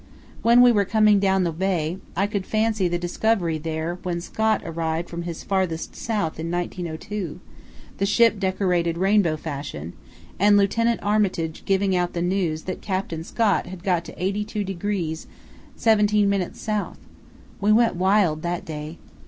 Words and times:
When 0.41 0.63
we 0.63 0.71
were 0.71 0.83
coming 0.83 1.19
down 1.19 1.43
the 1.43 1.51
bay 1.51 1.99
I 2.15 2.25
could 2.25 2.47
fancy 2.47 2.87
the 2.87 2.97
Discovery 2.97 3.59
there 3.59 3.99
when 4.01 4.19
Scott 4.19 4.63
arrived 4.65 5.11
from 5.11 5.21
his 5.21 5.43
Farthest 5.43 5.95
South 5.95 6.39
in 6.39 6.49
1902, 6.49 7.39
the 7.99 8.07
ship 8.07 8.39
decorated 8.39 8.97
rainbow 8.97 9.37
fashion, 9.37 9.93
and 10.39 10.57
Lieutenant 10.57 11.01
Armitage 11.03 11.61
giving 11.65 11.95
out 11.95 12.13
the 12.13 12.21
news 12.23 12.63
that 12.63 12.81
Captain 12.81 13.23
Scott 13.23 13.67
had 13.67 13.83
got 13.83 14.03
to 14.05 14.15
82° 14.15 15.27
17´ 15.77 16.49
S. 16.51 16.97
We 17.61 17.71
went 17.71 17.95
wild 17.95 18.41
that 18.41 18.65
day. 18.65 18.97